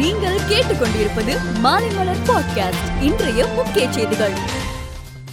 நீங்கள் 0.00 0.38
கேட்டுக்கொண்டிருப்பது 0.48 1.36
மாலைமலர் 1.62 2.22
பாட்காஸ்ட் 2.26 3.02
இன்றைய 3.02 3.46
முக்கிய 3.46 3.92
செய்திகள். 3.92 4.32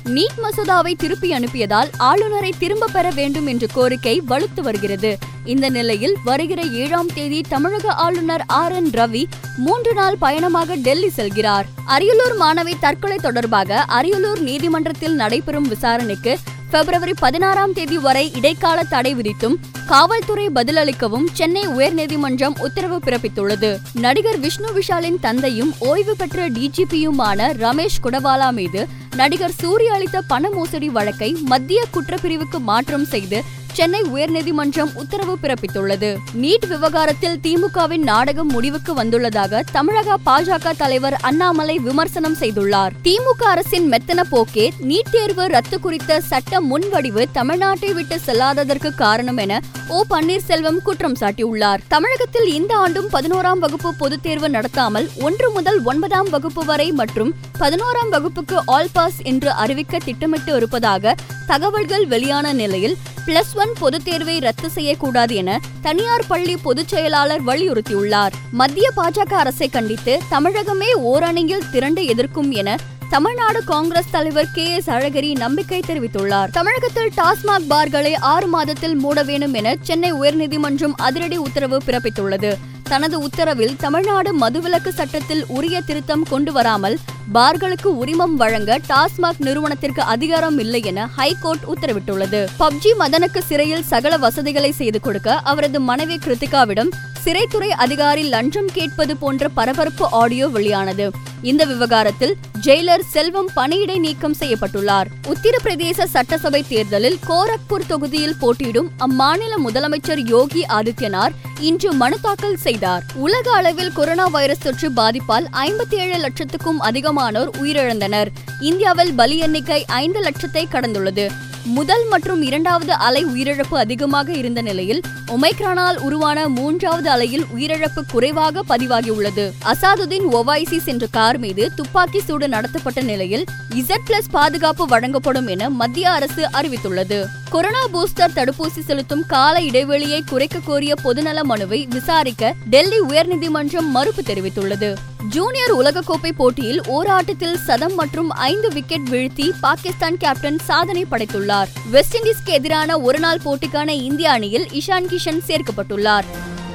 நீட் 0.05 0.37
மசோதாவை 0.43 0.95
திருப்பி 0.97 1.31
அனுப்பியதால் 1.31 1.89
ஆளுநரை 1.97 2.53
திரும்ப 2.57 2.87
பெற 2.93 3.09
வேண்டும் 3.09 3.47
என்ற 3.47 3.67
கோரிக்கை 3.73 4.21
வலுத்து 4.29 4.61
வருகிறது. 4.61 5.17
இந்த 5.45 5.69
நிலையில் 5.69 6.15
வருகிற 6.23 6.61
ஏழாம் 6.61 7.13
தேதி 7.13 7.41
தமிழக 7.49 7.93
ஆளுநர் 7.93 8.43
ஆர் 8.47 8.71
என் 8.71 8.89
ரவி 8.89 9.23
மூன்று 9.57 9.93
நாள் 9.93 10.17
பயணமாக 10.17 10.75
டெல்லி 10.75 11.11
செல்கிறார். 11.15 11.65
அரியலூர் 11.87 12.35
மாணவி 12.39 12.73
தற்கொலை 12.79 13.17
தொடர்பாக 13.17 13.85
அரியலூர் 14.01 14.39
நீதிமன்றத்தில் 14.39 15.15
நடைபெறும் 15.15 15.67
விசாரணைக்கு 15.67 16.37
பிப்ரவரி 16.71 17.13
பதினாறாம் 17.19 17.73
தேதி 17.73 17.97
வரை 17.97 18.31
இடைக்கால 18.35 18.83
தடை 18.83 19.15
விதித்தும் 19.15 19.55
காவல்துறை 19.85 20.49
பதிலளிக்கவும் 20.49 21.27
சென்னை 21.33 21.67
உயர்நீதிமன்றம் 21.67 22.59
உத்தரவு 22.59 22.97
பிறப்பித்துள்ளது. 22.97 23.79
நடிகர் 23.93 24.39
விஷ்ணு 24.39 24.69
விஷாலின் 24.71 25.19
தந்தையும் 25.19 25.73
ஓய்வு 25.79 26.15
பெற்ற 26.15 26.49
டிஜிபியுமான 26.49 27.49
ரமேஷ் 27.63 28.01
குடவாலா 28.03 28.51
மீது 28.51 28.87
நடிகர் 29.15 29.55
சூரிய 29.59 29.93
அளித்த 29.93 30.21
பண 30.21 30.49
மோசடி 30.49 30.89
வழக்கை 30.89 31.31
மத்திய 31.41 31.83
குற்றப்பிரிவுக்கு 31.93 32.57
மாற்றம் 32.57 33.05
செய்து 33.05 33.43
சென்னை 33.77 34.01
உயர்நீதிமன்றம் 34.13 34.91
உத்தரவு 34.93 35.37
பிறப்பித்துள்ளது. 35.41 36.09
நீட் 36.41 36.67
விவகாரத்தில் 36.67 37.39
திமுகவின் 37.43 38.03
நாடகம் 38.03 38.47
முடிவுக்கு 38.47 38.93
வந்துள்ளதாக 38.93 39.61
தமிழக 39.71 40.17
பாஜக 40.25 40.73
தலைவர் 40.77 41.15
அண்ணாமலை 41.21 41.79
விமர்சனம் 41.79 42.37
செய்துள்ளார். 42.39 42.93
திமுக 43.03 43.43
அரசின் 43.43 43.91
மெத்தன 43.91 44.23
போக்கே 44.29 44.73
நீட் 44.79 45.11
தேர்வு 45.11 45.47
ரத்து 45.47 45.79
குறித்த 45.79 46.19
சட்ட 46.21 46.61
முன்வடிவு 46.61 47.25
தமிழ்நாட்டை 47.33 47.93
விட்டு 47.93 48.19
செல்லாததற்கு 48.25 48.95
காரணம் 48.95 49.37
என 49.37 49.59
ஓ 49.87 50.03
பன்னீர்செல்வம் 50.09 50.81
குற்றம் 50.81 51.17
சாட்டியுள்ளார். 51.19 51.83
தமிழகத்தில் 51.87 52.53
இந்த 52.53 52.75
ஆண்டும் 52.75 53.09
பதினோராம் 53.11 53.59
வகுப்பு 53.59 53.93
பொதுத் 53.93 54.23
தேர்வு 54.23 54.49
நடத்தாமல் 54.49 55.09
ஒன்று 55.21 55.51
முதல் 55.51 55.83
ஒன்பதாம் 55.83 56.29
வகுப்பு 56.29 56.65
வரை 56.65 56.91
மற்றும் 56.91 57.33
பதினோராம் 57.59 58.09
வகுப்புக்கு 58.09 58.59
ஆல் 58.65 58.93
பாஸ் 58.93 59.21
என்று 59.23 59.51
அறிவிக்க 59.51 59.97
திட்டமிட்டு 60.05 60.55
இருப்பதாக 60.55 61.15
தகவல்கள் 61.47 62.07
வெளியான 62.07 62.53
நிலையில் 62.53 62.97
பிளஸ் 63.27 63.55
ஒன் 63.55 63.73
பொதுத் 63.79 64.05
தேர்வை 64.05 64.39
ரத்து 64.39 64.69
செய்யக்கூடாது 64.69 65.35
என 65.35 65.59
தனியார் 65.81 66.27
பள்ளி 66.27 66.57
பொதுச் 66.57 66.87
செயலாளர் 66.87 67.43
வலியுறுத்தியுள்ளார். 67.43 68.31
மத்திய 68.51 68.91
பாஜக 68.97 69.33
அரசை 69.33 69.69
கண்டித்து 69.69 70.21
தமிழகமே 70.31 70.91
ஓரணியில் 71.05 71.69
திரண்டு 71.71 72.05
எதிர்க்கும் 72.05 72.51
என 72.51 72.77
தமிழ்நாடு 73.09 73.63
காங்கிரஸ் 73.63 74.11
தலைவர் 74.11 74.51
கே 74.53 74.71
எஸ் 74.71 74.89
அழகிரி 74.89 75.37
நம்பிக்கை 75.37 75.79
தெரிவித்துள்ளார். 75.87 76.49
தமிழகத்தில் 76.51 77.11
டாஸ்மாக் 77.17 77.67
பார்களை 77.67 78.15
ஆறு 78.15 78.47
மாதத்தில் 78.47 78.95
மூட 78.95 79.23
வேண்டும் 79.23 79.53
என 79.53 79.75
சென்னை 79.81 80.13
உயர்நீதிமன்றம் 80.13 80.93
அதிரடி 80.95 81.37
உத்தரவு 81.37 81.81
பிறப்பித்துள்ளது. 81.85 82.53
தனது 82.83 83.19
உத்தரவில் 83.19 83.75
தமிழ்நாடு 83.75 84.39
மதுவிலக்கு 84.39 84.89
சட்டத்தில் 84.89 85.45
உரிய 85.47 85.81
திருத்தம் 85.81 86.23
கொண்டு 86.23 86.51
வராமல் 86.51 86.97
பார்களுக்கு 87.33 87.85
உரிமம் 87.85 88.35
வழங்க 88.35 88.79
டாஸ்மாக் 88.89 89.39
நிறுவனத்திற்கு 89.39 90.01
அதிகாரம் 90.01 90.59
இல்லை 90.59 90.81
என 90.83 91.09
ஹைகோர்ட் 91.15 91.59
உத்தரவிட்டுள்ளது. 91.75 92.47
பப்ஜி 92.59 92.91
மதனுக்கு 92.99 93.37
சிறையில் 93.37 93.83
சகல 93.83 94.17
வசதிகளை 94.17 94.71
செய்து 94.71 94.99
கொடுக்க 94.99 95.35
அவரது 95.35 95.79
மனைவி 95.79 96.15
கிருத்திகாவிடம் 96.15 96.89
சிறைத்துறை 97.25 97.67
அதிகாரி 97.67 98.21
லஞ்சம் 98.21 98.69
கேட்பது 98.73 99.17
போன்ற 99.17 99.49
பரபரப்பு 99.49 100.07
ஆடியோ 100.11 100.47
வெளியானது. 100.47 101.11
இந்த 101.41 101.65
விவகாரத்தில் 101.65 102.35
ஜெயிலர் 102.61 103.03
செல்வம் 103.11 103.49
பணியிடை 103.55 103.99
நீக்கம் 103.99 104.35
செய்யப்பட்டுள்ளார். 104.39 105.05
உத்தரப்பிரதேச 105.27 106.03
சட்டசபை 106.03 106.65
தேர்தலில் 106.67 107.19
கோரக்பூர் 107.27 107.85
தொகுதியில் 107.87 108.35
போட்டியிடும் 108.39 108.89
அம்மாநில 108.99 109.53
முதலமைச்சர் 109.65 110.27
யோகி 110.27 110.65
ஆதித்யநாத் 110.69 111.35
இன்று 111.59 111.93
மனு 111.93 112.17
தாக்கல் 112.21 112.57
செய்தார். 112.57 113.03
உலக 113.15 113.51
அளவில் 113.51 113.93
கொரோனா 113.93 114.25
வைரஸ் 114.25 114.61
தொற்று 114.61 114.89
பாதிப்பால் 114.89 115.45
ஐம்பத்தி 115.51 115.95
ஏழு 115.95 116.17
லட்சத்துக்கும் 116.17 116.81
அதிகமானோர் 117.17 117.49
உயிரிழந்தனர். 117.61 118.27
இந்தியாவில் 118.59 119.13
பலி 119.13 119.37
எண்ணிக்கை 119.37 119.85
ஐந்து 119.85 120.19
லட்சத்தை 120.21 120.63
கடந்துள்ளது. 120.71 121.31
முதல் 121.63 122.07
மற்றும் 122.07 122.41
இரண்டாவது 122.41 122.93
அலை 122.93 123.25
உயிரிழப்பு 123.25 123.75
அதிகமாக 123.75 124.31
இருந்த 124.31 124.61
நிலையில் 124.61 125.01
ஒமைக்ரானால் 125.27 125.97
உருவான 125.97 126.47
மூன்றாவது 126.47 127.09
அலையில் 127.09 127.45
உயிரிழப்பு 127.55 128.01
குறைவாக 128.11 128.63
பதிவாகியுள்ளது. 128.69 129.51
அசாதுதீன் 129.65 130.27
ஒவைசி 130.31 130.79
சென்ற 130.79 131.07
கார் 131.11 131.37
மீது 131.37 131.71
துப்பாக்கி 131.75 132.21
சூடு 132.21 132.47
நடத்தப்பட்ட 132.47 133.01
நிலையில் 133.01 133.45
இசட் 133.75 134.07
பிளஸ் 134.07 134.31
பாதுகாப்பு 134.31 134.85
வழங்கப்படும் 134.85 135.47
என 135.47 135.69
மத்திய 135.69 136.11
அரசு 136.11 136.49
அறிவித்துள்ளது. 136.53 137.25
கொரோனா 137.49 137.87
பூஸ்டர் 137.87 138.33
தடுப்பூசி 138.35 138.79
செலுத்தும் 138.79 139.25
கால 139.25 139.61
இடைவெளியை 139.61 140.23
குறைக்க 140.25 140.59
கோரிய 140.65 140.93
பொதுநல 141.03 141.43
மனுவை 141.43 141.87
விசாரிக்க 141.89 142.53
டெல்லி 142.69 142.99
உயர்நீதிமன்றம் 142.99 143.89
மறுப்பு 143.89 144.21
தெரிவித்துள்ளது. 144.21 144.95
ஜூனியர் 145.29 145.75
உலகக்கோப்பை 145.75 146.31
போட்டியில் 146.31 146.81
ஓராட்டத்தில் 146.85 147.57
சதம் 147.57 147.95
மற்றும் 147.95 148.29
ஐந்து 148.29 148.69
விக்கெட் 148.69 149.07
வீழ்த்தி 149.09 149.51
பாகிஸ்தான் 149.61 150.17
கேப்டன் 150.17 150.59
சாதனை 150.59 151.05
படைத்துள்ளார். 151.11 151.67
வெஸ்ட் 151.91 152.17
இண்டீஸ்க்கு 152.17 152.49
எதிரான 152.49 152.99
ஒருநாள் 152.99 153.41
போட்டிக்கான 153.45 153.89
இந்திய 153.89 154.31
அணியில் 154.31 154.67
இஷான் 154.73 155.07
கிஷன் 155.07 155.41
சேர்க்கப்பட்டுள்ளார். 155.47 156.23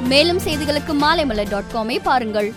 மேலும் 0.00 0.40
செய்திகளுக்கு 0.40 0.92
மாலைமலர் 1.00 1.48
டாட் 1.48 1.70
காமை 1.74 1.98
பாருங்கள். 2.02 2.54